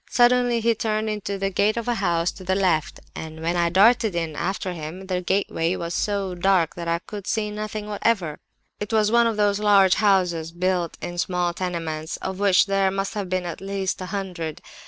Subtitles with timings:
[0.09, 3.69] Suddenly he turned into the gate of a house to the left; and when I
[3.69, 8.39] darted in after him, the gateway was so dark that I could see nothing whatever.
[8.79, 13.13] It was one of those large houses built in small tenements, of which there must
[13.13, 14.63] have been at least a hundred.